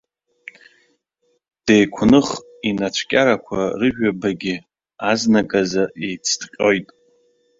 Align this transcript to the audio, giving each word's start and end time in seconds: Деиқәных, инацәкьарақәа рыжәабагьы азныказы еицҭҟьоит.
Деиқәных, 1.65 2.27
инацәкьарақәа 2.69 3.59
рыжәабагьы 3.79 4.55
азныказы 5.09 5.83
еицҭҟьоит. 6.05 6.87